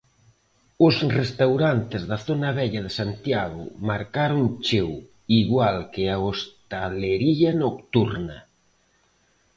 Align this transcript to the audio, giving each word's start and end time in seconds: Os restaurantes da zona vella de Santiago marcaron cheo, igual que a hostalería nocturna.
Os 0.87 0.95
restaurantes 1.19 2.01
da 2.09 2.17
zona 2.27 2.49
vella 2.59 2.81
de 2.85 2.91
Santiago 2.99 3.63
marcaron 3.89 4.43
cheo, 4.67 4.95
igual 5.41 5.77
que 5.93 6.03
a 6.07 6.17
hostalería 6.25 7.51
nocturna. 7.63 8.37